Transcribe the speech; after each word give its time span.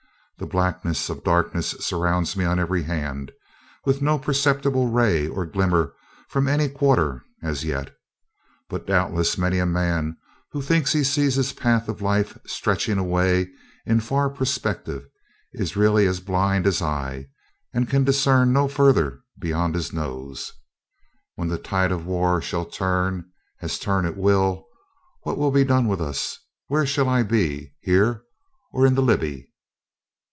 The 0.39 0.47
blackness 0.47 1.07
of 1.07 1.23
darkness 1.23 1.75
surrounds 1.81 2.35
me 2.35 2.43
on 2.45 2.57
every 2.57 2.81
hand, 2.81 3.31
with 3.85 4.01
no 4.01 4.17
perceptible 4.17 4.87
ray 4.89 5.27
or 5.27 5.45
glimmer 5.45 5.93
from 6.29 6.47
any 6.47 6.67
quarter, 6.67 7.21
as 7.43 7.63
yet. 7.63 7.93
But, 8.67 8.87
doubtless, 8.87 9.37
many 9.37 9.59
a 9.59 9.67
man 9.67 10.17
who 10.51 10.63
thinks 10.63 10.93
he 10.93 11.03
sees 11.03 11.35
his 11.35 11.53
path 11.53 11.87
of 11.87 12.01
life 12.01 12.39
stretching 12.47 12.97
away 12.97 13.51
in 13.85 13.99
far 13.99 14.31
perspective 14.31 15.05
is 15.53 15.77
really 15.77 16.07
as 16.07 16.21
blind 16.21 16.65
as 16.65 16.81
I, 16.81 17.27
and 17.71 17.87
can 17.87 18.03
discern 18.03 18.51
no 18.51 18.67
further 18.67 19.19
beyond 19.37 19.75
his 19.75 19.93
nose. 19.93 20.51
When 21.35 21.49
the 21.49 21.59
tide 21.59 21.91
of 21.91 22.07
war 22.07 22.41
shall 22.41 22.65
turn, 22.65 23.29
as 23.61 23.77
turn 23.77 24.07
it 24.07 24.17
will, 24.17 24.65
what 25.21 25.37
will 25.37 25.51
be 25.51 25.63
done 25.63 25.87
with 25.87 26.01
us? 26.01 26.39
where 26.65 26.87
shall 26.87 27.07
I 27.09 27.21
be, 27.21 27.75
here 27.81 28.23
or 28.73 28.87
in 28.87 28.95
the 28.95 29.03
Libby? 29.03 29.49